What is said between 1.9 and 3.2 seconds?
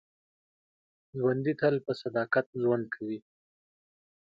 صداقت ژوند کوي